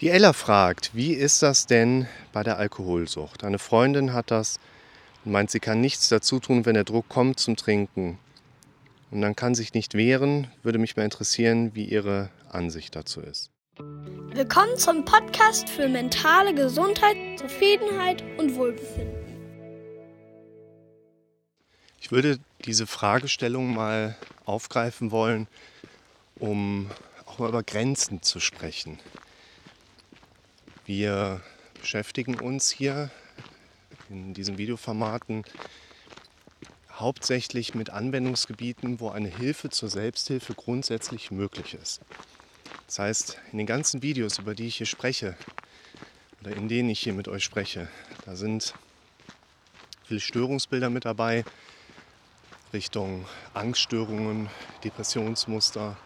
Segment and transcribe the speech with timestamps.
[0.00, 3.44] Die Ella fragt, wie ist das denn bei der Alkoholsucht?
[3.44, 4.58] Eine Freundin hat das
[5.24, 8.18] und meint, sie kann nichts dazu tun, wenn der Druck kommt zum Trinken.
[9.12, 10.48] Und dann kann sich nicht wehren.
[10.64, 13.52] Würde mich mal interessieren, wie ihre Ansicht dazu ist.
[13.78, 19.14] Willkommen zum Podcast für mentale Gesundheit, Zufriedenheit und Wohlbefinden.
[22.00, 25.46] Ich würde diese Fragestellung mal aufgreifen wollen,
[26.40, 26.90] um
[27.26, 28.98] auch mal über Grenzen zu sprechen.
[30.86, 31.40] Wir
[31.80, 33.10] beschäftigen uns hier
[34.10, 35.44] in diesen Videoformaten
[36.92, 42.02] hauptsächlich mit Anwendungsgebieten, wo eine Hilfe zur Selbsthilfe grundsätzlich möglich ist.
[42.86, 45.38] Das heißt, in den ganzen Videos, über die ich hier spreche,
[46.42, 47.88] oder in denen ich hier mit euch spreche,
[48.26, 48.74] da sind
[50.06, 51.46] viele Störungsbilder mit dabei,
[52.74, 54.50] Richtung Angststörungen,
[54.84, 55.96] Depressionsmuster,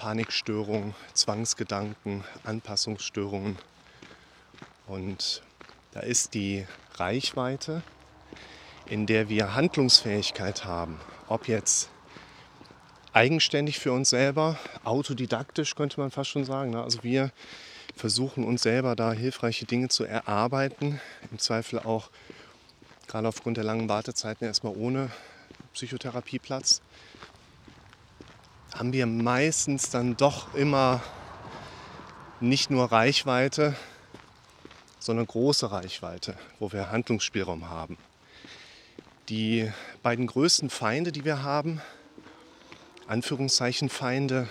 [0.00, 3.58] Panikstörungen, Zwangsgedanken, Anpassungsstörungen.
[4.86, 5.42] Und
[5.92, 7.82] da ist die Reichweite,
[8.86, 11.90] in der wir Handlungsfähigkeit haben, ob jetzt
[13.12, 16.70] eigenständig für uns selber, autodidaktisch könnte man fast schon sagen.
[16.70, 16.82] Ne?
[16.82, 17.30] Also wir
[17.94, 20.98] versuchen uns selber da hilfreiche Dinge zu erarbeiten,
[21.30, 22.08] im Zweifel auch
[23.06, 25.10] gerade aufgrund der langen Wartezeiten erstmal ohne
[25.74, 26.80] Psychotherapieplatz
[28.80, 31.02] haben wir meistens dann doch immer
[32.40, 33.76] nicht nur Reichweite,
[34.98, 37.98] sondern große Reichweite, wo wir Handlungsspielraum haben.
[39.28, 39.70] Die
[40.02, 41.82] beiden größten Feinde, die wir haben,
[43.06, 44.48] Anführungszeichen Feinde,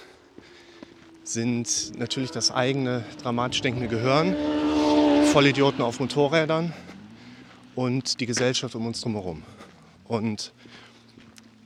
[1.23, 4.35] sind natürlich das eigene dramatisch denkende Gehirn,
[5.33, 6.71] Vollidioten auf Motorrädern
[7.73, 9.41] und die Gesellschaft um uns herum.
[10.05, 10.53] Und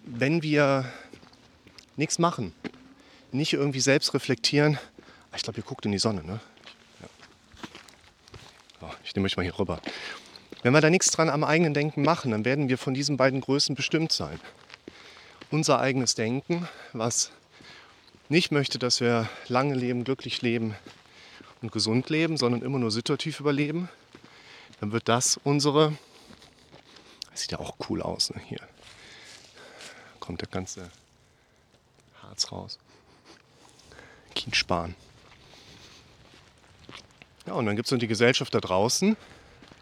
[0.05, 0.85] wenn wir
[1.95, 2.53] nichts machen.
[3.31, 4.77] Nicht irgendwie selbst reflektieren.
[5.31, 6.39] Ah, ich glaube, ihr guckt in die Sonne, ne?
[7.01, 7.07] Ja.
[8.81, 9.81] So, ich nehme euch mal hier rüber.
[10.61, 13.41] Wenn wir da nichts dran am eigenen Denken machen, dann werden wir von diesen beiden
[13.41, 14.39] Größen bestimmt sein.
[15.51, 17.31] Unser eigenes Denken, was
[18.29, 20.75] nicht möchte, dass wir lange leben, glücklich leben
[21.61, 23.89] und gesund leben, sondern immer nur situativ überleben,
[24.79, 25.97] dann wird das unsere.
[27.31, 28.41] Das sieht ja auch cool aus, ne?
[28.45, 28.59] Hier
[30.19, 30.89] kommt der ganze
[32.33, 32.79] Harz raus.
[34.33, 34.95] Kiensparen.
[37.45, 39.15] Ja, und dann gibt es noch die Gesellschaft da draußen.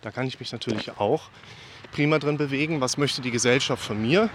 [0.02, 1.30] Da kann ich mich natürlich auch
[1.94, 2.82] prima drin bewegen.
[2.82, 4.30] Was möchte die Gesellschaft von mir?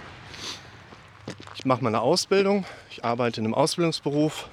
[1.57, 2.65] Ich mache meine Ausbildung.
[2.89, 4.49] Ich arbeite in einem Ausbildungsberuf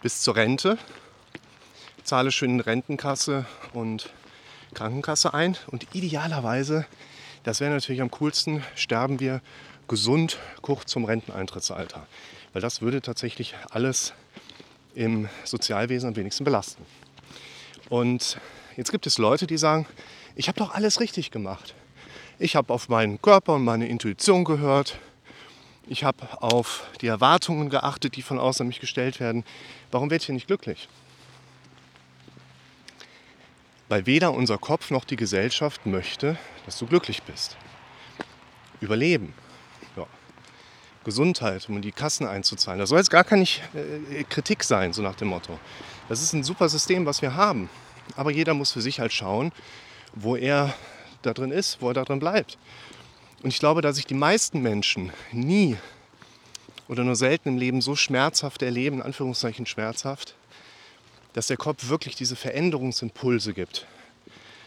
[0.00, 0.78] bis zur Rente.
[2.04, 4.08] Zahle schön in Rentenkasse und
[4.74, 5.56] Krankenkasse ein.
[5.66, 6.86] Und idealerweise,
[7.42, 9.40] das wäre natürlich am coolsten, sterben wir
[9.88, 12.06] gesund kurz zum Renteneintrittsalter.
[12.52, 14.12] Weil das würde tatsächlich alles
[14.94, 16.84] im Sozialwesen am wenigsten belasten.
[17.88, 18.38] Und
[18.76, 19.86] jetzt gibt es Leute, die sagen,
[20.36, 21.74] ich habe doch alles richtig gemacht.
[22.38, 24.98] Ich habe auf meinen Körper und meine Intuition gehört.
[25.88, 29.44] Ich habe auf die Erwartungen geachtet, die von außen an mich gestellt werden.
[29.90, 30.88] Warum werde ich hier nicht glücklich?
[33.88, 37.56] Weil weder unser Kopf noch die Gesellschaft möchte, dass du glücklich bist.
[38.80, 39.32] Überleben.
[41.08, 42.78] Gesundheit, um die Kassen einzuzahlen.
[42.78, 45.58] Das soll jetzt gar keine äh, Kritik sein, so nach dem Motto.
[46.10, 47.70] Das ist ein super System, was wir haben.
[48.14, 49.50] Aber jeder muss für sich halt schauen,
[50.14, 50.74] wo er
[51.22, 52.58] da drin ist, wo er da drin bleibt.
[53.42, 55.78] Und ich glaube, dass sich die meisten Menschen nie
[56.88, 60.34] oder nur selten im Leben so schmerzhaft erleben, in Anführungszeichen schmerzhaft,
[61.32, 63.86] dass der Kopf wirklich diese Veränderungsimpulse gibt.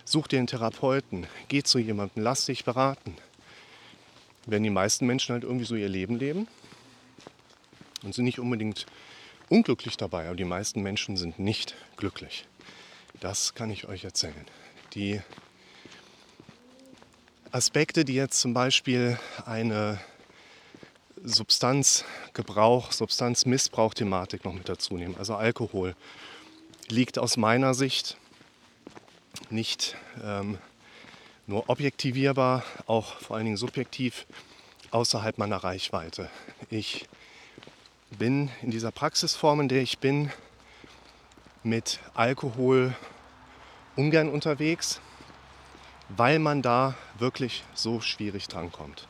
[0.06, 3.16] Such dir einen Therapeuten, geh zu jemandem, lass dich beraten
[4.46, 6.48] werden die meisten Menschen halt irgendwie so ihr Leben leben
[8.04, 8.86] und sind nicht unbedingt
[9.50, 12.48] unglücklich dabei, aber die meisten Menschen sind nicht glücklich.
[13.20, 14.46] Das kann ich euch erzählen.
[14.94, 15.22] Die
[17.52, 20.00] Aspekte, die jetzt zum Beispiel eine
[21.24, 25.96] Substanzgebrauch, Substanzmissbrauch-Thematik noch mit dazu nehmen, also Alkohol,
[26.90, 28.18] liegt aus meiner Sicht
[29.50, 30.58] nicht ähm,
[31.52, 34.26] nur objektivierbar, auch vor allen Dingen subjektiv
[34.92, 36.30] außerhalb meiner Reichweite.
[36.70, 37.10] Ich
[38.10, 40.32] bin in dieser Praxisform, in der ich bin,
[41.62, 42.96] mit Alkohol
[43.98, 45.02] ungern unterwegs,
[46.08, 49.10] weil man da wirklich so schwierig drankommt.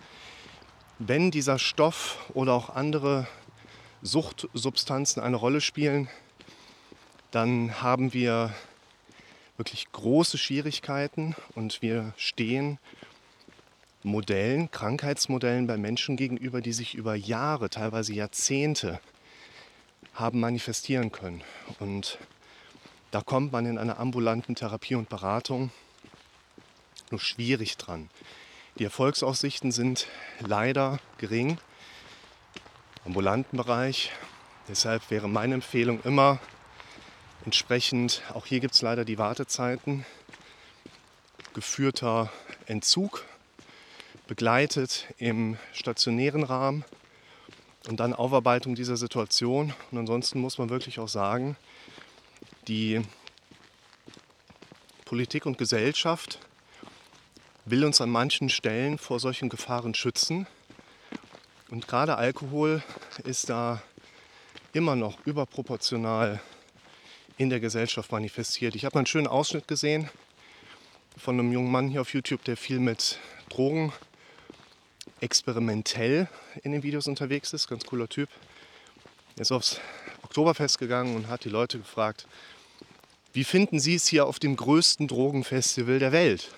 [0.98, 3.28] Wenn dieser Stoff oder auch andere
[4.02, 6.10] Suchtsubstanzen eine Rolle spielen,
[7.30, 8.52] dann haben wir
[9.62, 12.80] wirklich große Schwierigkeiten und wir stehen
[14.02, 19.00] Modellen, Krankheitsmodellen bei Menschen gegenüber, die sich über Jahre, teilweise Jahrzehnte
[20.16, 21.44] haben manifestieren können.
[21.80, 22.18] Und
[23.12, 25.70] Da kommt man in einer ambulanten Therapie und Beratung
[27.12, 28.10] nur schwierig dran.
[28.80, 30.08] Die Erfolgsaussichten sind
[30.40, 31.60] leider gering
[33.04, 34.12] im ambulanten Bereich.
[34.68, 36.40] Deshalb wäre meine Empfehlung immer
[37.46, 40.06] entsprechend, auch hier gibt es leider die Wartezeiten,
[41.54, 42.32] geführter
[42.66, 43.26] Entzug,
[44.28, 46.86] begleitet im stationären Rahmen
[47.88, 49.74] und dann Aufarbeitung dieser Situation.
[49.92, 51.58] Und ansonsten muss man wirklich auch sagen,
[52.68, 53.02] die
[55.06, 56.40] Politik und Gesellschaft
[57.66, 60.48] will uns an manchen Stellen vor solchen Gefahren schützen.
[61.70, 62.84] Und gerade Alkohol
[63.24, 63.82] ist da
[64.74, 66.40] immer noch überproportional
[67.42, 68.76] in der Gesellschaft manifestiert.
[68.76, 70.12] Ich habe einen schönen Ausschnitt gesehen
[71.18, 73.18] von einem jungen Mann hier auf YouTube, der viel mit
[73.50, 73.92] Drogen
[75.22, 76.30] experimentell
[76.62, 77.68] in den Videos unterwegs ist.
[77.68, 78.30] Ganz cooler Typ.
[79.38, 79.82] Er ist aufs
[80.22, 82.28] Oktoberfest gegangen und hat die Leute gefragt,
[83.34, 86.52] wie finden Sie es hier auf dem größten Drogenfestival der Welt?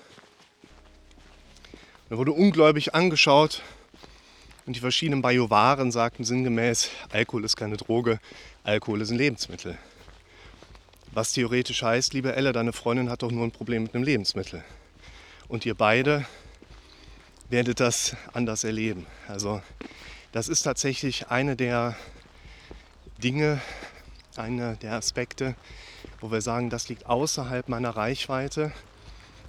[2.09, 3.61] Er wurde ungläubig angeschaut
[4.65, 8.19] und die verschiedenen Biowaren sagten sinngemäß, Alkohol ist keine Droge,
[8.65, 9.77] Alkohol ist ein Lebensmittel.
[11.15, 14.63] Was theoretisch heißt, liebe Elle, deine Freundin hat doch nur ein Problem mit einem Lebensmittel.
[15.47, 16.25] Und ihr beide
[17.51, 19.05] werdet das anders erleben.
[19.27, 19.61] Also
[20.31, 21.95] das ist tatsächlich eine der
[23.19, 23.61] Dinge,
[24.37, 25.53] einer der Aspekte,
[26.19, 28.71] wo wir sagen, das liegt außerhalb meiner Reichweite.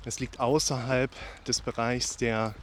[0.04, 1.10] Es liegt außerhalb
[1.46, 2.54] des Bereichs der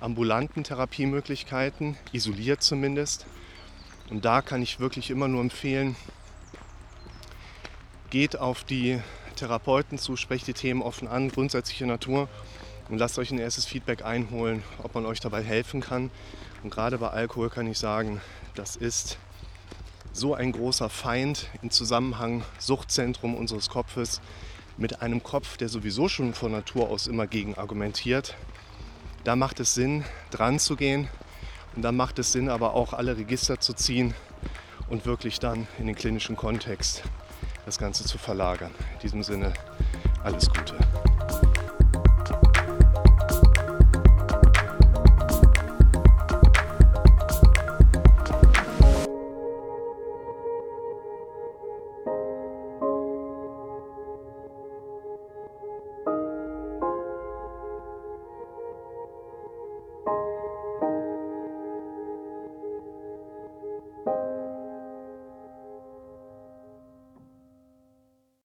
[0.00, 3.26] ambulanten Therapiemöglichkeiten, isoliert zumindest.
[4.08, 5.96] Und da kann ich wirklich immer nur empfehlen,
[8.10, 9.00] geht auf die
[9.36, 12.28] Therapeuten zu, sprecht die Themen offen an, grundsätzliche Natur
[12.88, 16.10] und lasst euch ein erstes Feedback einholen, ob man euch dabei helfen kann.
[16.62, 18.20] Und gerade bei Alkohol kann ich sagen,
[18.54, 19.18] das ist
[20.12, 24.20] so ein großer Feind im Zusammenhang Suchtzentrum unseres Kopfes
[24.76, 28.34] mit einem Kopf, der sowieso schon von Natur aus immer gegen argumentiert.
[29.24, 31.08] Da macht es Sinn, dran zu gehen
[31.76, 34.14] und da macht es Sinn, aber auch alle Register zu ziehen
[34.88, 37.02] und wirklich dann in den klinischen Kontext
[37.68, 38.70] das Ganze zu verlagern.
[38.94, 39.52] In diesem Sinne
[40.24, 40.74] alles Gute.